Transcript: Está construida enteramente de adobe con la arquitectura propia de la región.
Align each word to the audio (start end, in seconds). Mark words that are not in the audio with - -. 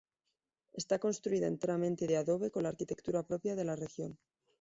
Está 0.81 0.95
construida 1.05 1.45
enteramente 1.53 2.03
de 2.07 2.15
adobe 2.17 2.49
con 2.49 2.63
la 2.63 2.69
arquitectura 2.69 3.21
propia 3.21 3.55
de 3.55 3.65
la 3.65 3.75
región. 3.75 4.17